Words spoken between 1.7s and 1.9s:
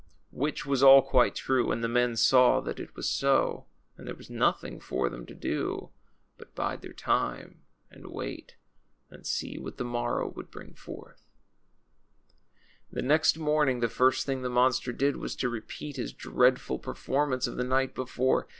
and the